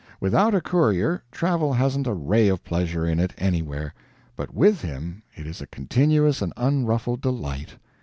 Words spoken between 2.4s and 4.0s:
of pleasure in it, anywhere;